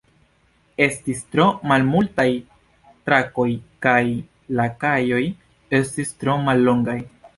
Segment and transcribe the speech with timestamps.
[0.85, 2.25] Estis tro malmultaj
[3.09, 3.47] trakoj
[3.87, 4.01] kaj
[4.61, 5.23] la kajoj
[5.83, 6.99] estis tro mallongaj.